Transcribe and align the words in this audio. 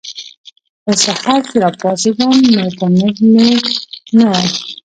خو 0.83 0.91
سحر 1.03 1.39
چې 1.49 1.55
راپاسېدم 1.63 2.31
نو 2.61 2.67
کمنټ 2.79 3.15
مې 3.31 3.49
نۀ 4.17 4.25
وۀ 4.31 4.41